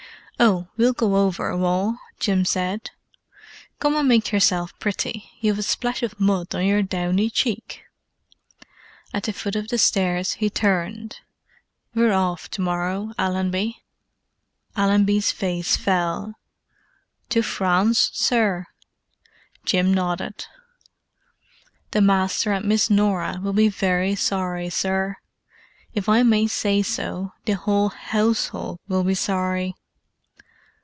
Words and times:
"Oh, 0.43 0.69
we'll 0.75 0.93
go 0.93 1.17
over, 1.17 1.55
Wal," 1.55 1.99
Jim 2.19 2.45
said. 2.45 2.89
"Come 3.77 3.95
and 3.95 4.07
make 4.07 4.31
yourself 4.31 4.73
pretty: 4.79 5.29
you've 5.39 5.59
a 5.59 5.61
splash 5.61 6.01
of 6.01 6.19
mud 6.19 6.55
on 6.55 6.65
your 6.65 6.81
downy 6.81 7.29
cheek." 7.29 7.83
At 9.13 9.21
the 9.25 9.33
foot 9.33 9.55
of 9.55 9.67
the 9.67 9.77
stairs 9.77 10.31
he 10.33 10.49
turned. 10.49 11.17
"We're 11.93 12.11
off 12.13 12.49
to 12.51 12.61
morrow, 12.61 13.13
Allenby." 13.19 13.83
Allenby's 14.75 15.31
face 15.31 15.77
fell. 15.77 16.33
"To 17.29 17.43
France, 17.43 18.09
sir?" 18.11 18.65
Jim 19.63 19.93
nodded. 19.93 20.47
"The 21.91 22.01
master 22.01 22.51
and 22.51 22.65
Miss 22.65 22.89
Norah 22.89 23.37
will 23.43 23.53
be 23.53 23.69
very 23.69 24.15
sorry, 24.15 24.71
sir. 24.71 25.17
If 25.93 26.09
I 26.09 26.23
may 26.23 26.47
say 26.47 26.81
so, 26.81 27.33
the 27.45 27.59
'ole 27.67 27.91
'ousehold 28.11 28.79
will 28.87 29.03
be 29.03 29.13
sorry." 29.13 29.75